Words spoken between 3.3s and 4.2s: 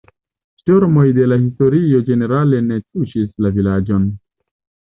la vilaĝon.